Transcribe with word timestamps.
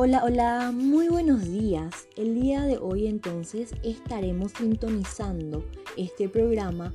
Hola, 0.00 0.22
hola, 0.24 0.70
muy 0.72 1.08
buenos 1.08 1.42
días. 1.50 2.06
El 2.14 2.40
día 2.40 2.62
de 2.62 2.78
hoy 2.78 3.08
entonces 3.08 3.72
estaremos 3.82 4.52
sintonizando 4.52 5.64
este 5.96 6.28
programa 6.28 6.94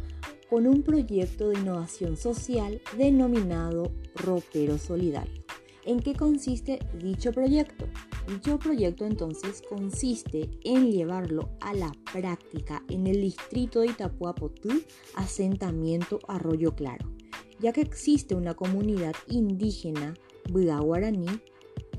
con 0.49 0.67
un 0.67 0.83
proyecto 0.83 1.49
de 1.49 1.60
innovación 1.60 2.15
social 2.15 2.81
denominado 2.97 3.92
Ropero 4.15 4.78
Solidario. 4.78 5.44
¿En 5.83 5.99
qué 5.99 6.13
consiste 6.13 6.79
dicho 6.97 7.33
proyecto? 7.33 7.87
Dicho 8.26 8.58
proyecto 8.58 9.06
entonces 9.06 9.62
consiste 9.67 10.49
en 10.63 10.90
llevarlo 10.90 11.49
a 11.60 11.74
la 11.74 11.92
práctica 12.13 12.83
en 12.88 13.08
el 13.08 13.20
distrito 13.20 13.81
de 13.81 13.88
Itapuapotú, 13.88 14.81
asentamiento 15.15 16.20
Arroyo 16.30 16.73
Claro, 16.73 17.12
ya 17.59 17.73
que 17.73 17.81
existe 17.81 18.34
una 18.34 18.54
comunidad 18.54 19.13
indígena, 19.27 20.13
Buda 20.49 20.80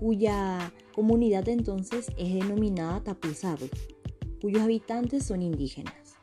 cuya 0.00 0.72
comunidad 0.94 1.48
entonces 1.48 2.06
es 2.16 2.34
denominada 2.34 3.02
Tapuzabe, 3.02 3.68
cuyos 4.40 4.62
habitantes 4.62 5.24
son 5.24 5.42
indígenas. 5.42 6.16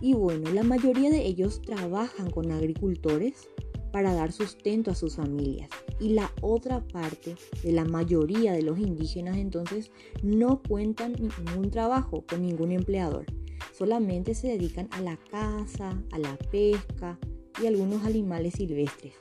Y 0.00 0.14
bueno, 0.14 0.50
la 0.52 0.62
mayoría 0.62 1.10
de 1.10 1.26
ellos 1.26 1.62
trabajan 1.62 2.30
con 2.30 2.50
agricultores 2.50 3.48
para 3.92 4.14
dar 4.14 4.32
sustento 4.32 4.90
a 4.90 4.94
sus 4.94 5.16
familias. 5.16 5.68
Y 6.00 6.10
la 6.10 6.32
otra 6.40 6.80
parte 6.80 7.36
de 7.62 7.72
la 7.72 7.84
mayoría 7.84 8.52
de 8.52 8.62
los 8.62 8.78
indígenas 8.78 9.36
entonces 9.36 9.92
no 10.22 10.62
cuentan 10.62 11.12
ningún 11.12 11.70
trabajo 11.70 12.24
con 12.26 12.42
ningún 12.42 12.72
empleador. 12.72 13.26
Solamente 13.72 14.34
se 14.34 14.48
dedican 14.48 14.88
a 14.90 15.00
la 15.00 15.16
caza, 15.30 16.02
a 16.10 16.18
la 16.18 16.36
pesca 16.50 17.18
y 17.62 17.66
algunos 17.66 18.04
animales 18.04 18.54
silvestres. 18.54 19.14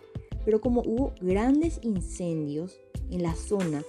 Pero 0.44 0.62
como 0.62 0.82
hubo 0.82 1.14
grandes 1.22 1.80
incendios 1.84 2.80
en 3.12 3.22
la 3.22 3.36
zona, 3.36 3.84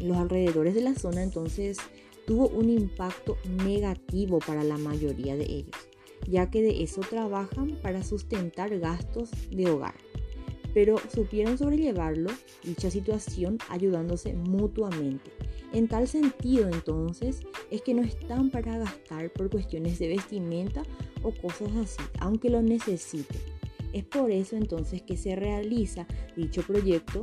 los 0.00 0.16
alrededores 0.16 0.74
de 0.74 0.82
la 0.82 0.94
zona, 0.94 1.22
entonces 1.22 1.78
tuvo 2.26 2.48
un 2.48 2.70
impacto 2.70 3.38
negativo 3.64 4.38
para 4.38 4.64
la 4.64 4.78
mayoría 4.78 5.36
de 5.36 5.44
ellos 5.44 5.76
ya 6.28 6.50
que 6.50 6.62
de 6.62 6.82
eso 6.82 7.00
trabajan 7.02 7.78
para 7.82 8.02
sustentar 8.02 8.78
gastos 8.78 9.30
de 9.50 9.70
hogar. 9.70 9.94
Pero 10.74 10.96
supieron 11.12 11.56
sobrellevarlo, 11.56 12.30
dicha 12.62 12.90
situación, 12.90 13.58
ayudándose 13.68 14.34
mutuamente. 14.34 15.30
En 15.72 15.88
tal 15.88 16.06
sentido, 16.06 16.68
entonces, 16.68 17.40
es 17.70 17.82
que 17.82 17.94
no 17.94 18.02
están 18.02 18.50
para 18.50 18.78
gastar 18.78 19.32
por 19.32 19.50
cuestiones 19.50 19.98
de 19.98 20.08
vestimenta 20.08 20.82
o 21.22 21.32
cosas 21.32 21.74
así, 21.76 22.02
aunque 22.20 22.50
lo 22.50 22.62
necesiten. 22.62 23.40
Es 23.92 24.04
por 24.04 24.30
eso 24.30 24.56
entonces 24.56 25.00
que 25.02 25.16
se 25.16 25.34
realiza 25.34 26.06
dicho 26.36 26.62
proyecto 26.62 27.22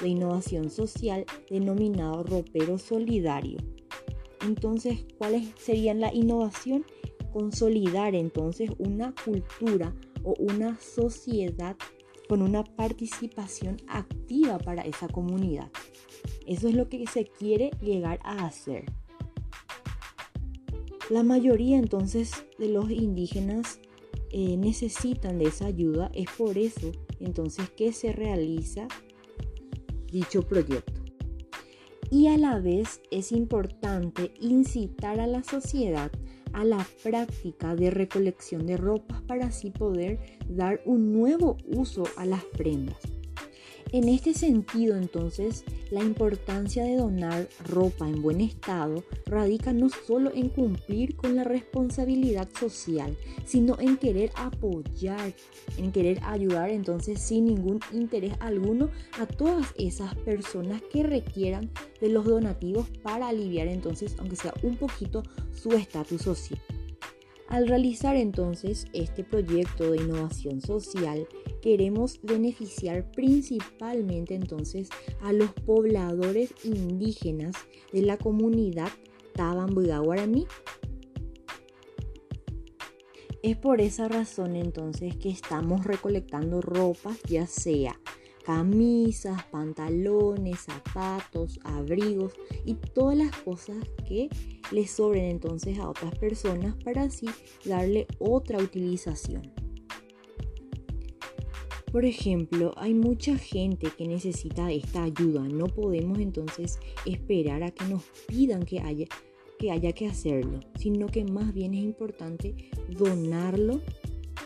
de 0.00 0.08
innovación 0.08 0.70
social 0.70 1.24
denominado 1.50 2.22
Ropero 2.22 2.78
Solidario. 2.78 3.58
Entonces, 4.44 5.06
¿cuáles 5.18 5.48
serían 5.58 6.00
la 6.00 6.12
innovación? 6.14 6.84
consolidar 7.36 8.14
entonces 8.14 8.70
una 8.78 9.14
cultura 9.22 9.94
o 10.24 10.34
una 10.38 10.80
sociedad 10.80 11.76
con 12.30 12.40
una 12.40 12.64
participación 12.64 13.76
activa 13.88 14.56
para 14.56 14.80
esa 14.80 15.06
comunidad. 15.06 15.70
Eso 16.46 16.66
es 16.68 16.74
lo 16.74 16.88
que 16.88 17.06
se 17.06 17.26
quiere 17.26 17.72
llegar 17.82 18.20
a 18.22 18.46
hacer. 18.46 18.86
La 21.10 21.22
mayoría 21.22 21.76
entonces 21.76 22.46
de 22.58 22.70
los 22.70 22.90
indígenas 22.90 23.80
eh, 24.30 24.56
necesitan 24.56 25.38
de 25.38 25.48
esa 25.48 25.66
ayuda, 25.66 26.10
es 26.14 26.30
por 26.38 26.56
eso 26.56 26.90
entonces 27.20 27.68
que 27.68 27.92
se 27.92 28.12
realiza 28.12 28.88
dicho 30.10 30.42
proyecto. 30.42 31.00
Y 32.10 32.28
a 32.28 32.38
la 32.38 32.58
vez 32.60 33.00
es 33.10 33.32
importante 33.32 34.32
incitar 34.40 35.20
a 35.20 35.26
la 35.26 35.42
sociedad 35.42 36.10
a 36.56 36.64
la 36.64 36.86
práctica 37.02 37.76
de 37.76 37.90
recolección 37.90 38.66
de 38.66 38.78
ropas 38.78 39.20
para 39.22 39.48
así 39.48 39.70
poder 39.70 40.18
dar 40.48 40.80
un 40.86 41.12
nuevo 41.12 41.58
uso 41.66 42.04
a 42.16 42.24
las 42.24 42.44
prendas. 42.44 42.96
En 43.92 44.08
este 44.08 44.32
sentido, 44.32 44.96
entonces, 44.96 45.64
la 45.90 46.02
importancia 46.02 46.84
de 46.84 46.96
donar 46.96 47.48
ropa 47.64 48.08
en 48.08 48.22
buen 48.22 48.40
estado 48.40 49.04
radica 49.26 49.72
no 49.72 49.88
solo 49.88 50.32
en 50.34 50.48
cumplir 50.48 51.16
con 51.16 51.36
la 51.36 51.44
responsabilidad 51.44 52.48
social, 52.58 53.16
sino 53.44 53.78
en 53.78 53.96
querer 53.96 54.30
apoyar, 54.36 55.32
en 55.78 55.92
querer 55.92 56.20
ayudar 56.24 56.70
entonces 56.70 57.20
sin 57.20 57.46
ningún 57.46 57.80
interés 57.92 58.34
alguno 58.40 58.90
a 59.18 59.26
todas 59.26 59.72
esas 59.76 60.14
personas 60.16 60.82
que 60.92 61.02
requieran 61.02 61.70
de 62.00 62.08
los 62.08 62.24
donativos 62.24 62.88
para 63.02 63.28
aliviar 63.28 63.68
entonces, 63.68 64.16
aunque 64.18 64.36
sea 64.36 64.54
un 64.62 64.76
poquito, 64.76 65.22
su 65.52 65.72
estatus 65.72 66.22
social. 66.22 66.60
Al 67.48 67.68
realizar 67.68 68.16
entonces 68.16 68.86
este 68.92 69.22
proyecto 69.22 69.90
de 69.90 69.98
innovación 69.98 70.60
social, 70.60 71.28
queremos 71.62 72.20
beneficiar 72.22 73.10
principalmente 73.12 74.34
entonces 74.34 74.88
a 75.22 75.32
los 75.32 75.52
pobladores 75.52 76.52
indígenas 76.64 77.54
de 77.92 78.02
la 78.02 78.18
comunidad 78.18 78.88
Tabambuda 79.32 79.98
Guaraní. 79.98 80.46
Es 83.42 83.56
por 83.56 83.80
esa 83.80 84.08
razón 84.08 84.56
entonces 84.56 85.16
que 85.16 85.28
estamos 85.28 85.84
recolectando 85.84 86.60
ropas, 86.60 87.18
ya 87.28 87.46
sea 87.46 88.00
camisas, 88.46 89.42
pantalones, 89.50 90.60
zapatos, 90.60 91.58
abrigos 91.64 92.32
y 92.64 92.74
todas 92.74 93.18
las 93.18 93.36
cosas 93.38 93.76
que 94.08 94.28
le 94.70 94.86
sobren 94.86 95.24
entonces 95.24 95.78
a 95.80 95.90
otras 95.90 96.16
personas 96.16 96.76
para 96.84 97.02
así 97.02 97.26
darle 97.64 98.06
otra 98.20 98.58
utilización. 98.58 99.52
Por 101.90 102.04
ejemplo, 102.04 102.72
hay 102.76 102.94
mucha 102.94 103.36
gente 103.36 103.88
que 103.96 104.06
necesita 104.06 104.70
esta 104.70 105.02
ayuda. 105.02 105.40
No 105.40 105.66
podemos 105.66 106.18
entonces 106.18 106.78
esperar 107.04 107.64
a 107.64 107.72
que 107.72 107.84
nos 107.86 108.04
pidan 108.28 108.64
que 108.64 108.80
haya 108.80 109.06
que, 109.58 109.70
haya 109.70 109.92
que 109.92 110.06
hacerlo, 110.06 110.60
sino 110.78 111.06
que 111.06 111.24
más 111.24 111.52
bien 111.52 111.74
es 111.74 111.82
importante 111.82 112.54
donarlo. 112.90 113.80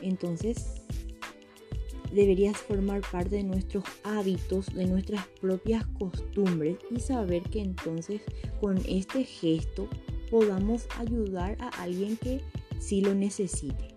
Entonces, 0.00 0.79
deberías 2.12 2.56
formar 2.56 3.02
parte 3.02 3.36
de 3.36 3.44
nuestros 3.44 3.84
hábitos, 4.04 4.66
de 4.74 4.86
nuestras 4.86 5.26
propias 5.40 5.84
costumbres 5.98 6.76
y 6.90 7.00
saber 7.00 7.42
que 7.44 7.60
entonces 7.60 8.20
con 8.60 8.78
este 8.88 9.24
gesto 9.24 9.88
podamos 10.30 10.86
ayudar 10.98 11.56
a 11.60 11.68
alguien 11.82 12.16
que 12.16 12.40
sí 12.78 13.00
lo 13.00 13.14
necesite. 13.14 13.88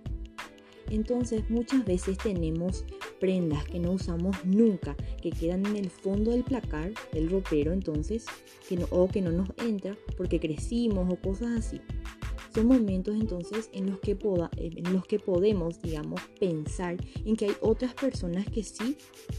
Entonces 0.90 1.50
muchas 1.50 1.86
veces 1.86 2.18
tenemos 2.18 2.86
prendas 3.20 3.64
que 3.66 3.80
no 3.80 3.92
usamos 3.92 4.36
nunca, 4.44 4.96
que 5.22 5.32
quedan 5.32 5.66
en 5.66 5.78
el 5.78 5.90
fondo 5.90 6.32
del 6.32 6.44
placar, 6.44 6.92
del 7.14 7.30
ropero, 7.30 7.72
entonces, 7.72 8.26
que 8.68 8.76
no, 8.76 8.86
o 8.92 9.08
que 9.08 9.22
no 9.22 9.32
nos 9.32 9.50
entra 9.66 9.96
porque 10.18 10.40
crecimos 10.40 11.12
o 11.12 11.16
cosas 11.16 11.58
así 11.58 11.82
son 12.54 12.68
momentos 12.68 13.16
entonces 13.16 13.70
en 13.74 13.90
los 13.90 14.00
que, 14.00 14.18
en 14.58 14.94
los 14.94 15.06
que 15.06 15.20
podemos, 15.20 15.82
digamos, 15.82 16.22
pensar 16.40 16.98
en 17.26 17.36
que 17.36 17.46
hay 17.46 17.54
otras 17.62 17.94
personas 17.94 18.46
que 18.48 18.64
sí 18.64 18.98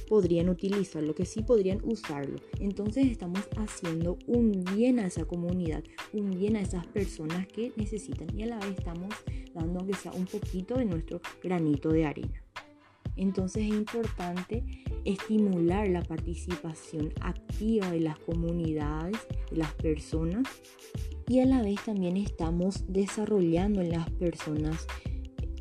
podrían 0.08 0.48
utilizarlo, 0.48 1.14
que 1.14 1.24
sí 1.24 1.42
podrían 1.42 1.80
usarlo. 1.84 2.36
Entonces 2.58 3.06
estamos 3.06 3.40
haciendo 3.56 4.18
un 4.26 4.64
bien 4.74 4.98
a 4.98 5.06
esa 5.06 5.24
comunidad, 5.24 5.84
un 6.12 6.30
bien 6.30 6.56
a 6.56 6.60
esas 6.60 6.86
personas 6.86 7.46
que 7.46 7.72
necesitan 7.76 8.28
y 8.36 8.42
a 8.42 8.46
la 8.46 8.58
vez 8.58 8.78
estamos 8.78 9.14
dando 9.54 9.80
aunque 9.80 9.94
sea 9.94 10.12
un 10.12 10.26
poquito 10.26 10.76
de 10.76 10.84
nuestro 10.84 11.20
granito 11.42 11.90
de 11.90 12.06
arena. 12.06 12.42
Entonces 13.16 13.64
es 13.64 13.68
importante 13.68 14.64
estimular 15.04 15.88
la 15.88 16.02
participación 16.02 17.12
activa 17.20 17.90
de 17.90 18.00
las 18.00 18.18
comunidades, 18.18 19.18
de 19.50 19.58
las 19.58 19.72
personas 19.74 20.48
y 21.28 21.40
a 21.40 21.46
la 21.46 21.62
vez 21.62 21.82
también 21.84 22.16
estamos 22.16 22.84
desarrollando 22.88 23.80
en 23.80 23.90
las 23.90 24.10
personas 24.10 24.86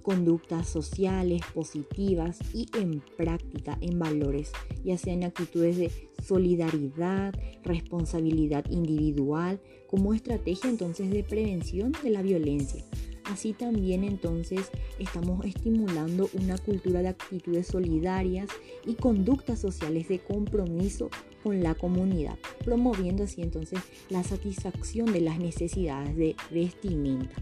conductas 0.01 0.67
sociales 0.67 1.41
positivas 1.53 2.37
y 2.53 2.67
en 2.77 3.01
práctica 3.17 3.77
en 3.81 3.97
valores, 3.97 4.51
ya 4.83 4.97
sean 4.97 5.23
actitudes 5.23 5.77
de 5.77 5.91
solidaridad, 6.21 7.33
responsabilidad 7.63 8.65
individual, 8.69 9.59
como 9.87 10.13
estrategia 10.13 10.69
entonces 10.69 11.09
de 11.09 11.23
prevención 11.23 11.93
de 12.03 12.09
la 12.09 12.21
violencia. 12.21 12.83
Así 13.25 13.53
también 13.53 14.03
entonces 14.03 14.69
estamos 14.99 15.45
estimulando 15.45 16.29
una 16.33 16.57
cultura 16.57 17.01
de 17.01 17.07
actitudes 17.07 17.67
solidarias 17.67 18.49
y 18.85 18.95
conductas 18.95 19.59
sociales 19.59 20.09
de 20.09 20.19
compromiso 20.19 21.09
con 21.43 21.61
la 21.61 21.75
comunidad, 21.75 22.37
promoviendo 22.63 23.23
así 23.25 23.41
entonces 23.41 23.79
la 24.09 24.23
satisfacción 24.23 25.11
de 25.11 25.21
las 25.21 25.39
necesidades 25.39 26.15
de 26.15 26.35
vestimenta. 26.49 27.35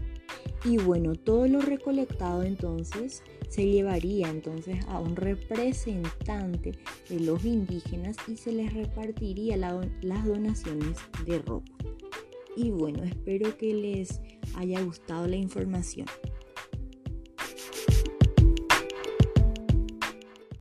Y 0.64 0.78
bueno, 0.78 1.14
todo 1.14 1.46
lo 1.48 1.60
recolectado 1.60 2.42
entonces 2.42 3.22
se 3.48 3.66
llevaría 3.66 4.30
entonces 4.30 4.84
a 4.86 4.98
un 4.98 5.16
representante 5.16 6.72
de 7.08 7.20
los 7.20 7.44
indígenas 7.44 8.16
y 8.28 8.36
se 8.36 8.52
les 8.52 8.72
repartiría 8.72 9.56
las 9.56 10.24
donaciones 10.24 10.98
de 11.26 11.38
ropa. 11.40 11.72
Y 12.56 12.70
bueno, 12.70 13.02
espero 13.02 13.56
que 13.56 13.74
les 13.74 14.20
haya 14.54 14.80
gustado 14.82 15.26
la 15.26 15.36
información. 15.36 16.06